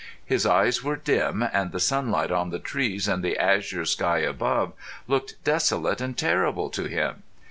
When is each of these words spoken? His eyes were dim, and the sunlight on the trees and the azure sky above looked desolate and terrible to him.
His 0.25 0.47
eyes 0.47 0.83
were 0.83 0.95
dim, 0.95 1.43
and 1.43 1.71
the 1.71 1.79
sunlight 1.79 2.31
on 2.31 2.49
the 2.49 2.57
trees 2.57 3.07
and 3.07 3.23
the 3.23 3.37
azure 3.37 3.85
sky 3.85 4.17
above 4.17 4.73
looked 5.07 5.35
desolate 5.43 6.01
and 6.01 6.17
terrible 6.17 6.71
to 6.71 6.85
him. 6.85 7.21